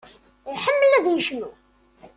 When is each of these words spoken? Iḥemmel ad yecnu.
Iḥemmel 0.53 0.91
ad 0.97 1.05
yecnu. 1.09 1.51